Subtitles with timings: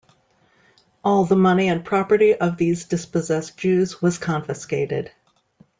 [1.03, 5.11] All the money and property of these dispossessed Jews was confiscated.